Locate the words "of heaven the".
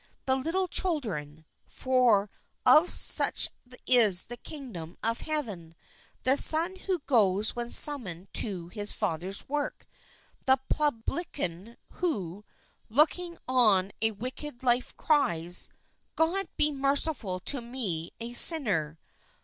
5.03-6.37